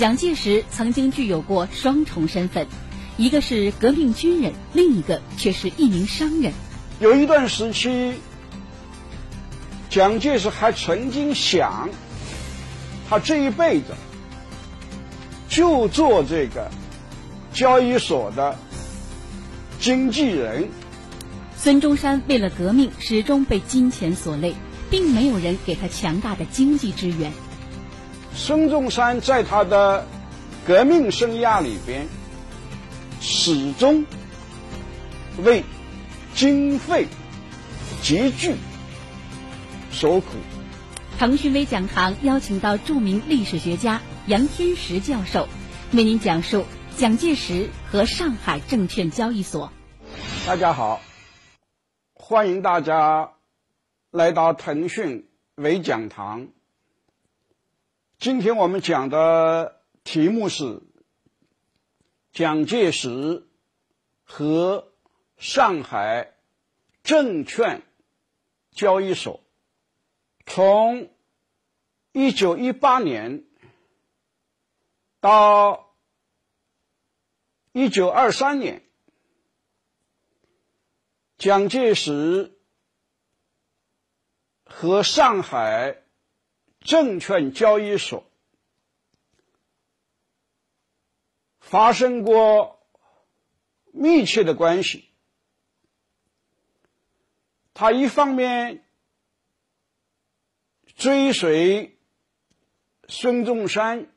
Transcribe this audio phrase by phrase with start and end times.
[0.00, 2.66] 蒋介石曾经具有过双重身份，
[3.18, 6.54] 一个是革命军人，另一个却是一名商人。
[7.00, 8.14] 有一段时期，
[9.90, 11.90] 蒋介石还曾经想，
[13.10, 13.88] 他这一辈子
[15.50, 16.70] 就做这个
[17.52, 18.56] 交易所的
[19.80, 20.70] 经纪人。
[21.58, 24.54] 孙中山为了革命，始终被金钱所累，
[24.88, 27.30] 并没有人给他强大的经济支援。
[28.34, 30.06] 孙中山在他的
[30.66, 32.06] 革命生涯里边，
[33.20, 34.06] 始终
[35.38, 35.64] 为
[36.34, 37.06] 经费
[38.02, 38.54] 拮据
[39.92, 40.26] 所苦。
[41.18, 45.48] 腾讯微讲堂邀请到著名历史学家杨天石教授，
[45.92, 46.64] 为您讲述
[46.96, 49.70] 蒋介石和上海证券交易所。
[50.46, 51.00] 大家好，
[52.14, 53.32] 欢迎大家
[54.10, 56.48] 来到腾讯微讲堂。
[58.20, 60.82] 今天我们讲的题目是
[62.32, 63.48] 蒋介石
[64.24, 64.92] 和
[65.38, 66.34] 上海
[67.02, 67.80] 证券
[68.72, 69.42] 交易所
[70.44, 71.10] 从
[72.12, 73.46] 一九一八年
[75.20, 75.94] 到
[77.72, 78.82] 一九二三年，
[81.38, 82.54] 蒋介石
[84.66, 86.02] 和上海。
[86.80, 88.24] 证券交易所
[91.60, 92.80] 发生过
[93.92, 95.08] 密切的关系。
[97.74, 98.84] 他一方面
[100.96, 101.98] 追随
[103.08, 104.10] 孙中山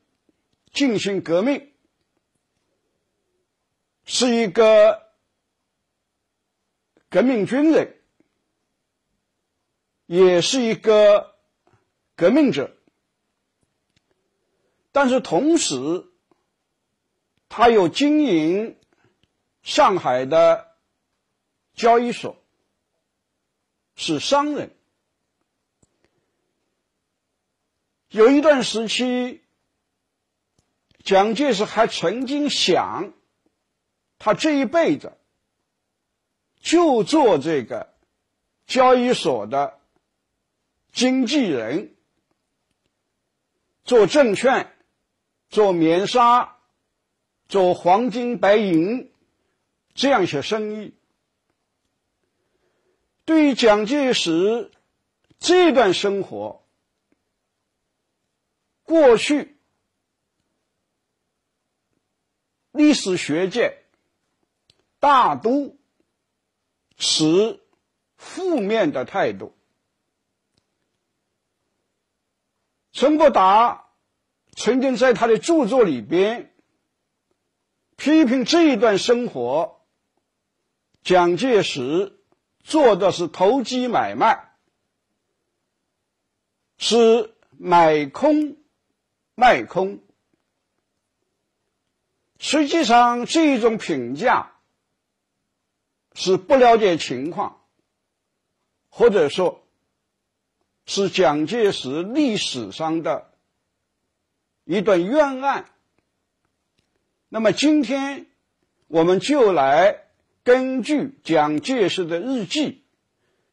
[0.71, 1.71] 进行革命，
[4.05, 5.13] 是一个
[7.09, 8.01] 革命军人，
[10.05, 11.32] 也是一个。
[12.15, 12.75] 革命者，
[14.91, 16.05] 但是同时，
[17.49, 18.77] 他又经营
[19.63, 20.75] 上海的
[21.73, 22.37] 交易所，
[23.95, 24.75] 是商人。
[28.09, 29.41] 有一段时期，
[31.03, 33.11] 蒋介石还曾经想，
[34.19, 35.17] 他这一辈子
[36.59, 37.91] 就做这个
[38.67, 39.79] 交易所的
[40.91, 41.95] 经纪人。
[43.83, 44.73] 做证券，
[45.49, 46.57] 做棉纱，
[47.47, 49.11] 做黄金白银，
[49.93, 50.93] 这样一些生意。
[53.25, 54.71] 对于蒋介石
[55.39, 56.65] 这段生活，
[58.83, 59.57] 过去
[62.71, 63.83] 历史学界
[64.99, 65.77] 大都
[66.97, 67.61] 持
[68.17, 69.55] 负面的态度。
[72.93, 73.89] 陈伯达
[74.55, 76.53] 曾经在他的著作里边
[77.95, 79.81] 批评这一段生活，
[81.01, 82.19] 蒋介石
[82.59, 84.53] 做的是投机买卖，
[86.77, 88.57] 是买空
[89.33, 89.99] 卖空。
[92.37, 94.51] 实际上，这一种评价
[96.13, 97.65] 是不了解情况，
[98.89, 99.62] 或者说。
[100.85, 103.31] 是蒋介石历史上的
[104.65, 105.65] 一段冤案。
[107.29, 108.27] 那么今天，
[108.87, 110.03] 我们就来
[110.43, 112.83] 根据蒋介石的日记，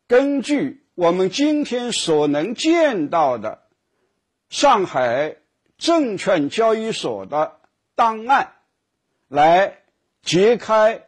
[0.07, 3.63] 根据我们今天所能见到的
[4.49, 5.37] 上海
[5.79, 7.61] 证券交易所的
[7.95, 8.57] 档案，
[9.29, 9.79] 来
[10.23, 11.07] 揭开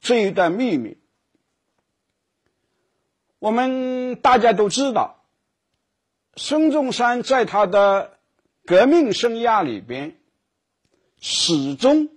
[0.00, 0.98] 这一段秘密。
[3.38, 5.17] 我们大家都知道。
[6.38, 8.16] 孙中山在他的
[8.64, 10.16] 革命生涯里边，
[11.20, 12.08] 始终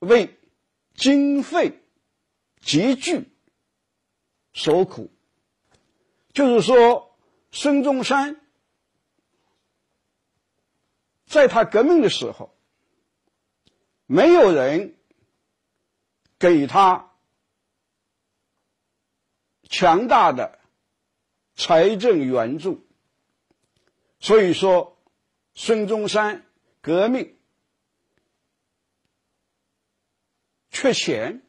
[0.00, 0.38] 为
[0.94, 1.80] 经费
[2.62, 3.32] 拮据
[4.52, 5.10] 所苦。
[6.34, 7.16] 就是说，
[7.50, 8.38] 孙中山
[11.24, 12.54] 在他革命的时候，
[14.04, 14.94] 没有人
[16.38, 17.10] 给他
[19.70, 20.58] 强大的
[21.54, 22.86] 财政援助。
[24.22, 24.98] 所以说，
[25.54, 26.44] 孙中山
[26.82, 27.38] 革命
[30.70, 31.42] 缺钱。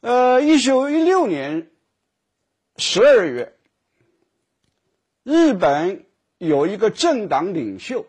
[0.00, 1.70] 呃，一九一六年
[2.76, 3.56] 十二月，
[5.22, 6.06] 日本
[6.38, 8.06] 有一个政党领袖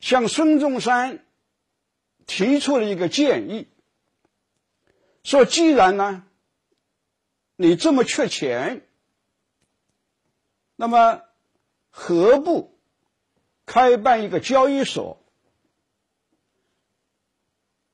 [0.00, 1.26] 向孙中山
[2.26, 3.68] 提出了一个建议，
[5.22, 6.22] 说：“既然呢。”
[7.56, 8.86] 你这么缺钱，
[10.76, 11.22] 那么
[11.90, 12.78] 何不
[13.64, 15.22] 开办一个交易所？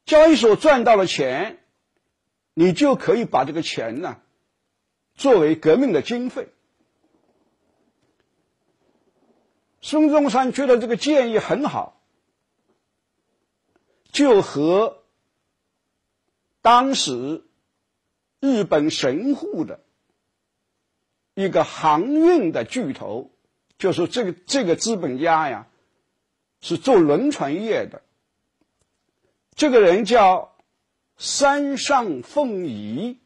[0.05, 1.65] 交易所赚到了钱，
[2.55, 4.21] 你就可以把这个钱呢
[5.15, 6.49] 作为革命的经费。
[9.81, 12.03] 孙中山觉得这个建议很好，
[14.11, 15.03] 就和
[16.61, 17.45] 当时
[18.43, 19.85] 日本神户的
[21.35, 23.31] 一个航运的巨头，
[23.79, 25.69] 就是这个这个资本家呀，
[26.61, 28.03] 是做轮船业的。
[29.55, 30.57] 这个人叫
[31.17, 33.21] 山上凤仪，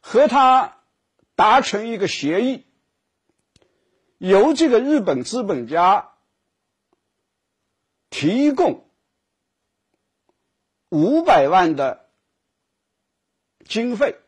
[0.00, 0.78] 和他
[1.34, 2.64] 达成一个协议，
[4.16, 6.12] 由这个日本资本家
[8.08, 8.88] 提供
[10.88, 12.07] 五百万的
[13.64, 14.18] 经费，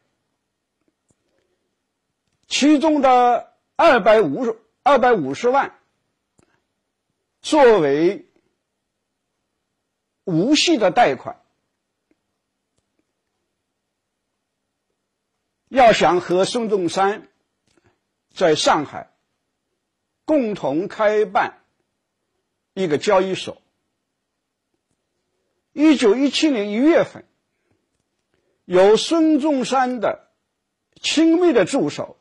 [2.49, 5.79] 其中的二百五十二百五十万
[7.43, 8.27] 作为。
[10.25, 11.43] 无息的贷款，
[15.67, 17.27] 要想和孙中山
[18.33, 19.13] 在上海
[20.25, 21.65] 共同开办
[22.75, 23.61] 一个交易所。
[25.73, 27.25] 一九一七年一月份，
[28.71, 30.31] 由孙中山的
[30.95, 32.21] 亲密的助手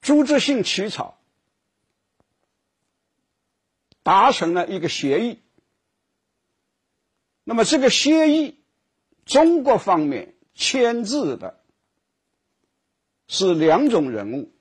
[0.00, 1.18] 朱志信起草，
[4.04, 5.42] 达成了一个协议。
[7.42, 8.62] 那么这个协议，
[9.24, 11.60] 中国方面签字的
[13.26, 14.52] 是两种人物，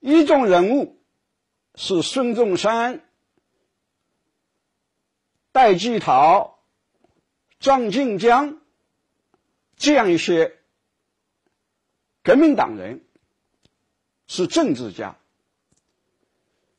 [0.00, 1.00] 一种人物
[1.76, 3.08] 是孙中山、
[5.52, 6.58] 戴季陶、
[7.60, 8.60] 张静江
[9.76, 10.56] 这样一些
[12.22, 13.04] 革命党人，
[14.26, 15.16] 是政治家；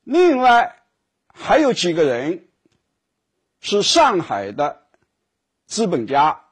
[0.04, 0.84] 另外
[1.28, 2.44] 还有几个人。
[3.60, 4.84] 是上海的
[5.66, 6.46] 资本家，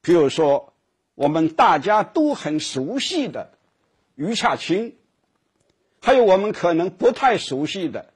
[0.00, 0.72] 比如说
[1.14, 3.52] 我们大家都很熟悉的
[4.14, 4.96] 余洽清，
[6.00, 8.14] 还有我们可能不太熟悉的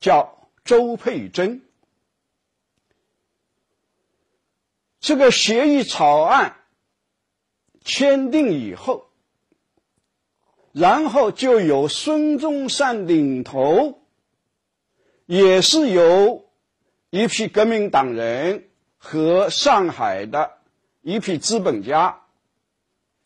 [0.00, 1.60] 叫周佩珍。
[5.02, 6.56] 这个协议草案
[7.84, 9.10] 签订以后，
[10.72, 14.00] 然后就由孙中山领头，
[15.26, 16.48] 也是由。
[17.14, 20.56] 一批革命党人和上海的
[21.02, 22.22] 一批资本家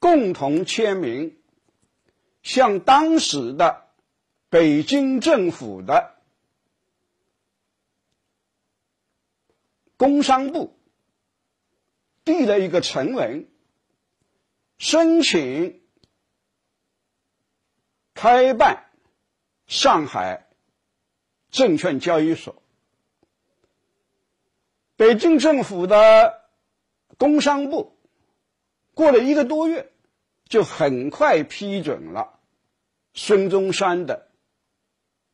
[0.01, 1.39] 共同签名，
[2.43, 3.85] 向当时的
[4.49, 6.17] 北京政府的
[9.97, 10.77] 工商部
[12.27, 13.49] 递了一个呈文，
[14.79, 15.81] 申请
[18.15, 18.91] 开办
[19.69, 20.49] 上海
[21.51, 22.61] 证券交易所。
[24.97, 26.43] 北京政府的
[27.17, 27.97] 工商部
[28.93, 29.93] 过了一个多月，
[30.49, 32.41] 就很快批准了
[33.15, 34.33] 孙中山的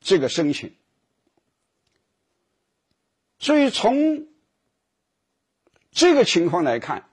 [0.00, 0.76] 这个申请。
[3.38, 4.28] 所以从
[5.92, 7.08] 这个情况来看，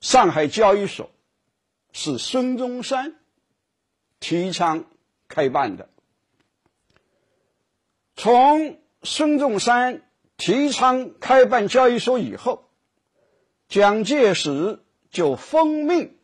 [0.00, 1.10] 上海交易所
[1.92, 3.14] 是孙中山
[4.18, 4.84] 提倡
[5.28, 5.88] 开办的。
[8.16, 10.02] 从孙中山。
[10.42, 12.64] 提倡开办交易所以后，
[13.68, 16.16] 蒋介石就奉命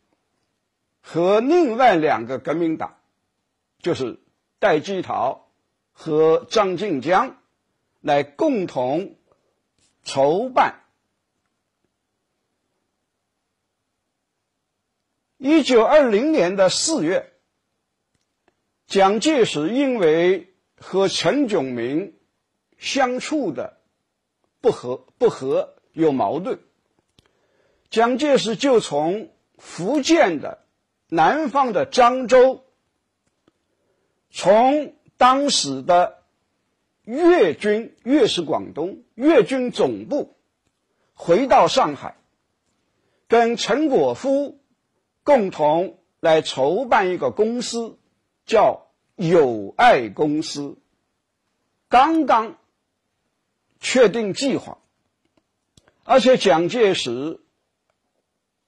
[1.02, 2.96] 和另外两个革命党，
[3.78, 4.18] 就是
[4.58, 5.50] 戴季陶
[5.92, 7.36] 和张静江，
[8.00, 9.16] 来共同
[10.06, 10.80] 筹办。
[15.36, 17.30] 一九二零年的四月，
[18.86, 22.16] 蒋介石因为和陈炯明
[22.78, 23.74] 相处的。
[24.58, 26.58] 不和不和有矛盾，
[27.88, 30.66] 蒋介石就从福建的
[31.08, 32.64] 南方的漳州，
[34.30, 36.15] 从当时的
[37.06, 40.36] 粤军粤是广东粤军总部
[41.14, 42.18] 回到上海，
[43.28, 44.60] 跟陈果夫
[45.22, 47.98] 共同来筹办一个公司，
[48.44, 50.76] 叫友爱公司，
[51.88, 52.58] 刚刚。
[53.78, 54.78] 确定计划，
[56.02, 57.40] 而且蒋介石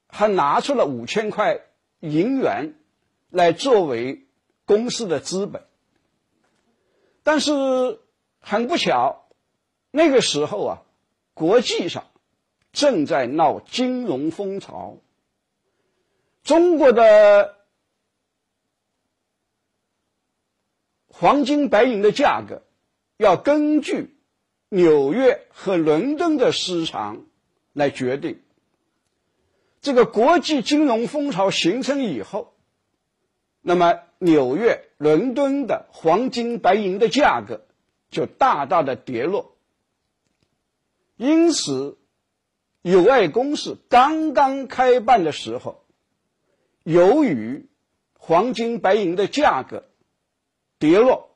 [0.06, 1.62] 还拿出了五千块
[2.00, 2.74] 银元
[3.30, 4.26] 来作为
[4.66, 5.64] 公司的资本。
[7.22, 7.98] 但是
[8.48, 9.28] 很不巧，
[9.90, 10.82] 那个时候啊，
[11.34, 12.06] 国际上
[12.72, 14.96] 正在闹金融风潮，
[16.44, 17.56] 中国的
[21.08, 22.62] 黄金白银的价格
[23.18, 24.16] 要根据
[24.70, 27.26] 纽约和伦敦的市场
[27.74, 28.40] 来决定。
[29.82, 32.54] 这个国际金融风潮形成以后，
[33.60, 37.66] 那么纽约、伦敦的黄金白银的价格
[38.10, 39.56] 就大大的跌落。
[41.16, 41.98] 因此，
[42.82, 45.84] 友爱公司刚刚开办的时候，
[46.84, 47.68] 由于
[48.14, 49.84] 黄金白银的价格
[50.78, 51.30] 跌落，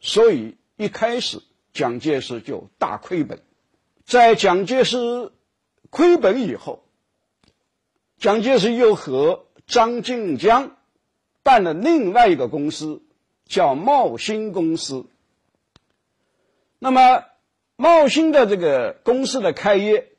[0.00, 3.42] 所以一开始蒋介石就大亏本。
[4.04, 5.32] 在蒋介石
[5.88, 6.84] 亏本以后，
[8.18, 10.76] 蒋介石又和张静江
[11.42, 13.02] 办了另外一个公司，
[13.46, 15.06] 叫茂兴公司。
[16.84, 17.24] 那么，
[17.76, 20.12] 茂兴的这个公司的开业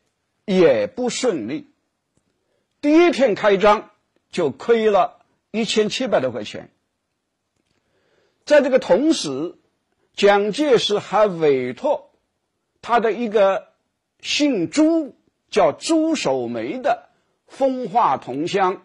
[0.46, 1.70] 也不顺利，
[2.82, 3.92] 第一天开张
[4.32, 6.72] 就亏了一千七百多块钱。
[8.46, 9.54] 在这个同时，
[10.16, 12.10] 蒋介石还委托
[12.82, 13.68] 他的一个
[14.20, 15.16] 姓朱
[15.52, 17.10] 叫朱守梅的。
[17.46, 18.82] 风化同乡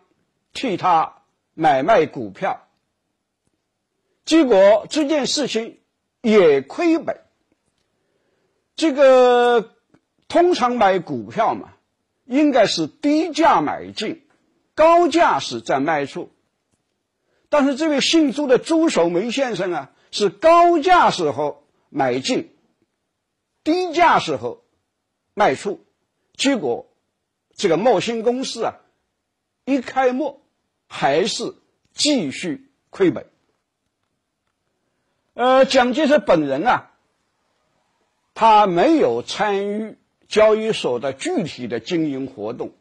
[0.53, 1.23] 替他
[1.55, 2.69] 买卖股票，
[4.27, 5.81] 结果这件事情
[6.21, 7.23] 也亏本。
[8.81, 9.75] 这个
[10.27, 11.75] 通常买股票嘛，
[12.25, 14.23] 应该是低价买进，
[14.75, 16.31] 高价时再卖出。
[17.51, 22.55] 但是这位姓朱的朱守梅先生啊，是高价时候买进，
[23.65, 24.65] 低价时候
[25.35, 25.85] 卖出，
[26.35, 26.87] 结果。
[27.55, 28.77] 这个茂兴公司啊，
[29.67, 30.41] 一开幕
[30.87, 31.55] 还是
[31.93, 33.27] 继续亏本。
[35.35, 36.90] 呃，蒋介石本人啊，
[38.41, 42.73] 他没有参与交易所的具体的经营活动，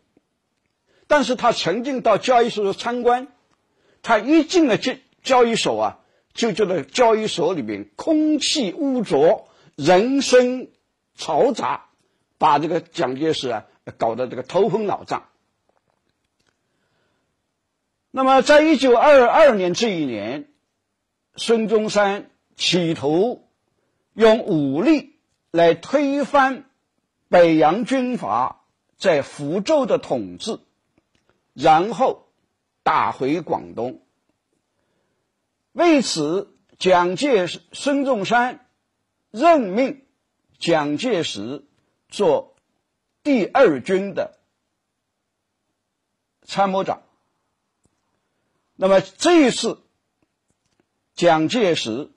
[1.06, 3.28] 但是他曾经到交易所参观。
[4.02, 6.00] 他一进了交交易所啊，
[6.34, 10.70] 就觉得交易所里面空气污浊，人声
[11.18, 11.90] 嘈杂，
[12.38, 13.66] 把这个蒋介石啊。
[13.98, 15.26] 搞得这个头昏脑胀。
[18.12, 20.48] 那么，在一九二二年这一年，
[21.36, 23.46] 孙中山企图
[24.14, 25.19] 用武力
[25.52, 26.70] 来推翻
[27.28, 28.62] 北洋军阀
[28.98, 30.60] 在福州的统治，
[31.54, 32.28] 然后
[32.84, 34.02] 打回广东。
[35.72, 38.68] 为此，蒋介石、孙中山
[39.32, 40.06] 任命
[40.58, 41.66] 蒋介石
[42.10, 42.56] 做。
[43.22, 44.40] 第二军的
[46.44, 47.04] 参谋长。
[48.76, 49.84] 那么这一次，
[51.16, 52.10] 蒋介石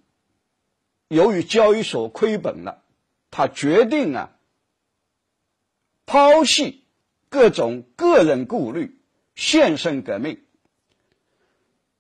[1.09, 2.82] 由于交易所亏本了，
[3.33, 4.39] 他决定啊，
[6.07, 6.85] 抛弃
[7.29, 9.01] 各种个人顾虑，
[9.35, 10.45] 献身革命。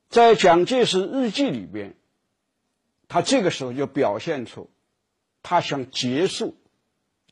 [0.08, 1.96] 在蒋介石日记里边，
[3.08, 4.70] 他这个时候就表现出，
[5.42, 6.54] 他想结束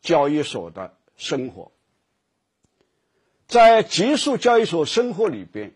[0.00, 0.97] 交易所的。
[1.16, 1.71] 生活，
[3.47, 5.75] 在结束交易所生活里边，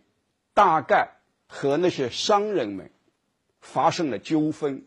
[0.55, 2.91] 大概和那些商人们
[3.61, 4.87] 发生了纠纷，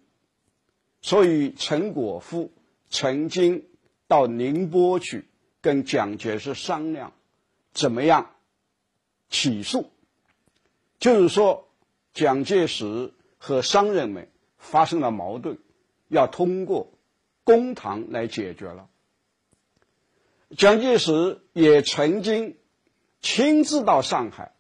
[1.04, 2.52] 所以陈果夫
[2.90, 3.66] 曾经
[4.08, 5.28] 到宁波去
[5.62, 7.14] 跟蒋介石商量，
[7.74, 8.32] 怎么样
[9.30, 9.92] 起诉，
[11.00, 11.68] 就是说
[12.14, 15.58] 蒋介石和商人们发生了矛盾，
[16.08, 16.92] 要通过
[17.44, 18.88] 公堂来解决了。
[20.58, 22.56] 蒋介石也曾经
[23.20, 24.54] 亲自到上海，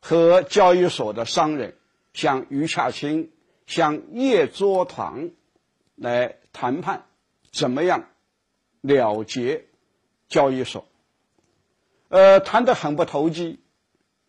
[0.00, 1.76] 和交易所的商人，
[2.12, 3.30] 像余洽清、
[3.66, 5.30] 像叶作堂
[5.94, 7.06] 来谈判，
[7.52, 8.08] 怎么样
[8.80, 9.66] 了结
[10.28, 10.86] 交易所？
[12.08, 13.60] 呃，谈得很不投机，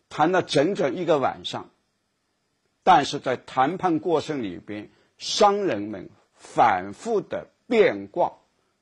[0.08, 1.70] 谈了整整一个晚上。
[2.82, 8.32] 但是在谈判过程里边，商人们反复的变卦，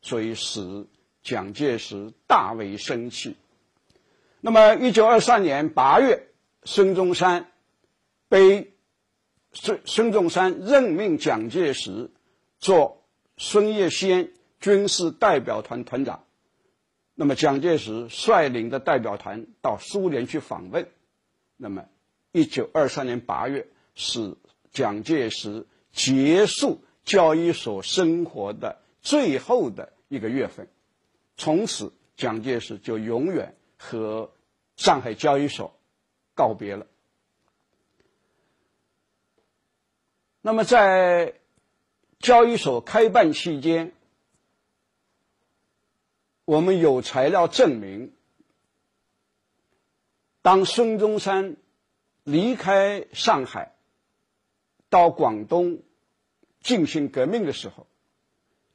[0.02, 0.86] 所以使。
[1.22, 3.36] 蒋介石大为生气。
[4.40, 6.28] 那么，一九二三年八月，
[6.64, 7.52] 孙中山
[8.26, 8.72] 被
[9.52, 12.10] 孙孙中山任命蒋介石
[12.58, 12.99] 做
[13.42, 14.30] 孙逸仙
[14.60, 16.26] 军事代表团团长。
[17.14, 20.86] 那么，蒋介石率领的代表团到苏联去访问。
[21.56, 21.86] 那么，
[22.32, 24.36] 一九二三年八月是
[24.72, 30.68] 蒋介石结束交易所生活的最后的一个月份。
[31.38, 34.30] 从此，蒋介石就永远和
[34.76, 35.74] 上海交易所
[36.34, 36.86] 告别了。
[40.42, 41.39] 那么，在
[42.20, 43.92] 交易所开办期间，
[46.44, 48.12] 我们有材料证明，
[50.42, 51.56] 当孙中山
[52.22, 53.74] 离开上海
[54.90, 55.80] 到广东
[56.60, 57.86] 进行革命的时候，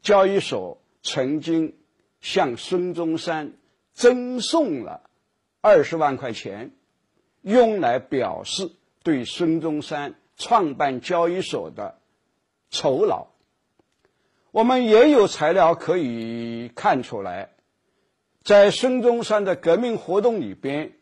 [0.01, 1.77] 交易所曾经
[2.21, 3.53] 向孙中山
[3.93, 5.07] 赠送了
[5.61, 6.71] 二十万块钱，
[7.43, 8.71] 用来表示
[9.03, 12.01] 对孙中山创办交易所的
[12.71, 13.34] 酬劳。
[14.55, 17.49] 我们也有材料可以看出来，
[18.41, 20.93] 在孙中山的革命活动里边，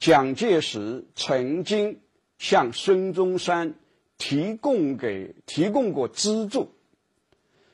[0.00, 2.00] 蒋介石曾经
[2.38, 3.76] 向孙中山。
[4.18, 6.74] 提供给提供过资助，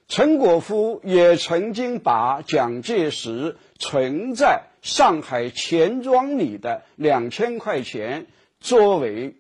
[0.07, 8.27] 陈果夫也曾经把蒋介石存在上海钱庄里的两千块钱
[8.61, 9.35] 作为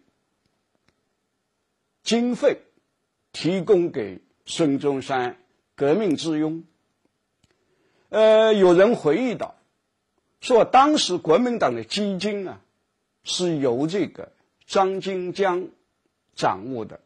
[2.02, 2.62] 经费，
[3.30, 5.37] 提供给孙中山
[5.76, 6.64] 革命之用。
[8.09, 9.54] 呃，有人回忆到，
[10.40, 12.61] 说当时国民党的基金啊，
[13.23, 14.33] 是由这个
[14.66, 15.68] 张金江。
[16.35, 17.00] 掌握的，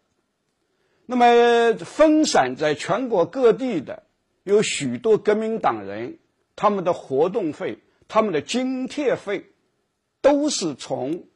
[1.06, 4.02] 那么分散在全国各地的
[4.42, 6.18] 有许多革命党人，
[6.56, 9.46] 他们的活动费、他们的津贴费，
[10.20, 11.28] 都是从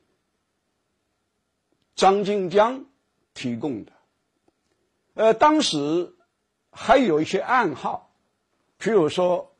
[1.94, 2.84] 张金江
[3.32, 3.92] 提供的。
[5.14, 6.16] 呃，当时
[6.74, 8.10] 还有一些暗号，
[8.78, 9.54] 譬如说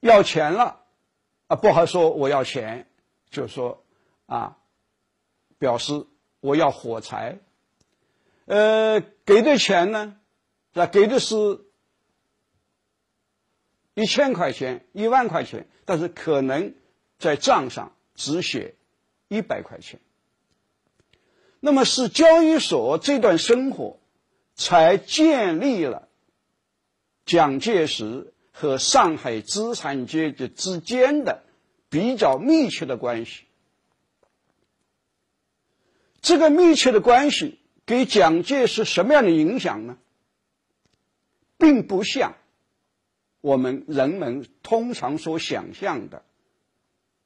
[0.00, 0.80] 要钱了，
[1.48, 2.88] 啊，不好说我要钱，
[3.30, 3.84] 就说
[4.26, 4.56] 啊，
[5.58, 6.06] 表示。
[6.46, 7.38] 我要火柴，
[8.44, 10.18] 呃，给的钱呢，
[10.74, 11.64] 那给的是
[13.94, 16.74] 一千块钱、一万块钱，但是可能
[17.18, 18.74] 在账上只写
[19.28, 20.00] 一百块钱。
[21.60, 23.98] 那么是交易所这段生活，
[24.56, 26.08] 才建立了
[27.26, 31.42] 蒋介石和上海资产阶级之间的
[31.88, 33.42] 比较密切的关系。
[36.20, 39.98] 这个密切的关系给蒋介石什么样的影响呢？
[41.58, 42.34] 并不像
[43.40, 46.22] 我们人们通常所想象的，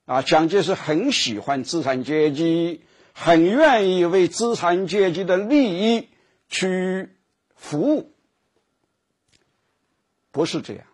[0.05, 6.09] 啊，蒋介石很喜欢资产阶级，很愿意为资产阶级的利益
[6.49, 7.11] 去
[7.59, 8.11] 服务，
[10.31, 10.87] 不是这样。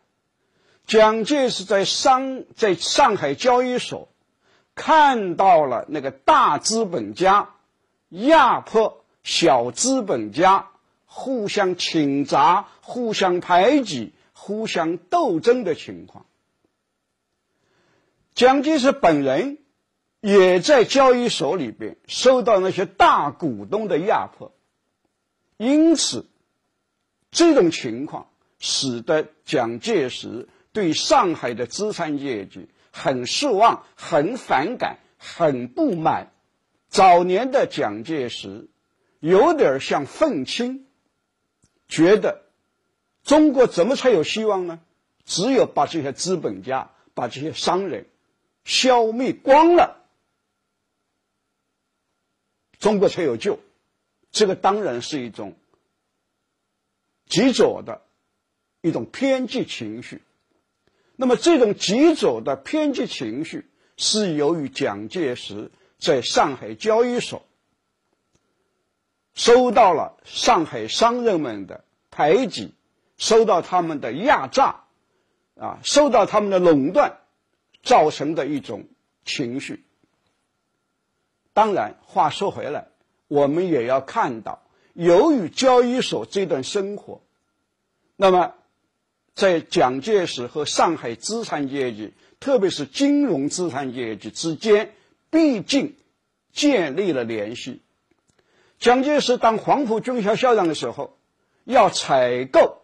[0.84, 4.08] 蒋介石在商在上海交易所
[4.74, 7.50] 看到了那个大资本家。
[8.10, 10.68] 压迫小资本家，
[11.04, 16.24] 互相倾轧、互相排挤、互相斗争的情况。
[18.34, 19.58] 蒋介石本人
[20.20, 24.52] 也在交易所里边受到那些大股东的压迫，
[25.56, 26.26] 因此，
[27.34, 36.30] 这种情况使得蒋介石对上海的资产阶级很失望、很反感、很不满。
[36.88, 38.68] 早年的蒋介石
[39.18, 40.86] 有点像愤青，
[41.88, 42.44] 觉得
[43.24, 44.78] 中国怎么才有希望呢？
[45.24, 48.06] 只有把这些资本家、把这些商人
[48.64, 50.06] 消灭光了，
[52.78, 53.58] 中国才有救。
[54.30, 55.56] 这个当然是一种
[57.26, 58.02] 极左的
[58.80, 60.22] 一种偏激情绪。
[61.16, 65.70] 那么，这种极左的偏激情绪是由于蒋介石。
[65.96, 67.46] 在上海交易所
[69.32, 72.74] 收到了上海商人们的排挤，
[73.16, 74.84] 受到他们的压榨，
[75.56, 77.20] 啊，受到他们的垄断，
[77.82, 78.86] 造成的一种
[79.24, 79.86] 情绪。
[81.54, 82.88] 当然，话说回来，
[83.28, 84.62] 我们也要看到，
[84.94, 87.20] 由于交易所这段生活，
[88.16, 88.54] 那么
[89.34, 94.94] 在蒋介石和上海资产阶级，特别是金融资产阶级之间。
[95.30, 95.96] 毕竟
[96.52, 97.82] 建立了联系。
[98.78, 101.18] 蒋介石当黄埔军校校长的时候，
[101.64, 102.82] 要采购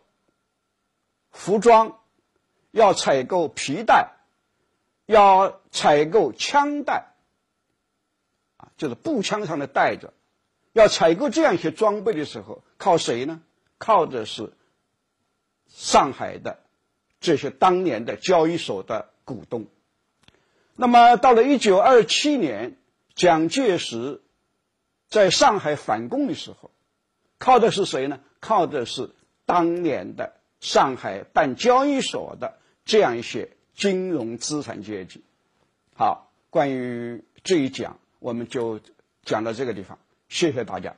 [1.30, 2.00] 服装，
[2.72, 4.16] 要采购皮带，
[5.06, 7.12] 要采购枪带，
[8.56, 10.12] 啊，就是步枪上的带子，
[10.72, 13.40] 要采购这样一些装备的时候，靠谁呢？
[13.78, 14.52] 靠的是
[15.68, 16.60] 上海的
[17.20, 19.66] 这些当年的交易所的股东。
[20.74, 22.76] 那么，到了一九二七年，
[23.14, 24.20] 蒋介石
[25.08, 26.70] 在上海反攻的时候，
[27.38, 28.20] 靠的是谁呢？
[28.40, 29.10] 靠的是
[29.44, 35.22] 当年的上海办交易所的这样一些金融资产阶级。
[35.94, 38.80] 好，关于这一讲，我们就
[39.24, 39.98] 讲到这个地方。
[40.30, 40.94] 谢谢大家。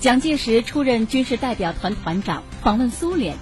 [0.00, 3.36] 蒋介石出任军事代表团团长，访问苏联。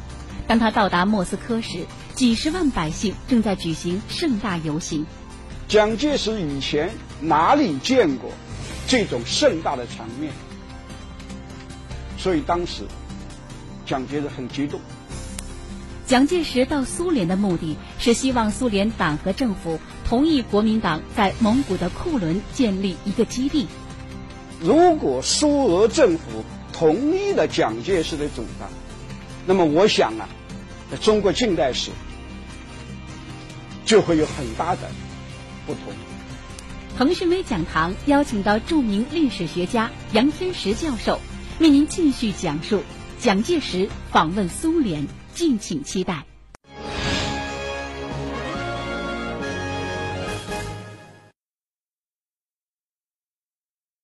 [0.49, 5.07] 当他到达莫斯科时，几十万百姓正在举行盛大游行。
[5.69, 8.33] 蒋介石以前哪里见过
[8.89, 10.33] 这种盛大的场面？
[12.19, 12.83] 所以当时
[13.87, 14.81] 蒋介石很激动。
[16.07, 23.69] 蒋介石到苏联的目的是希望苏联党和政府同意国民党在蒙古的库伦建立一个基地。
[24.61, 28.69] 如果苏俄政府同意了蒋介石的主张，
[29.47, 30.29] 那么我想啊，
[31.01, 31.91] 中国近代史
[33.85, 34.83] 就会有很大的
[35.67, 35.83] 不同。
[36.99, 41.21] 腾讯微讲堂邀请到著名历史学家杨天石教授，
[41.59, 42.83] 为您继续讲述
[43.19, 45.07] 蒋介石访问苏联。
[45.33, 46.30] 敬请期待。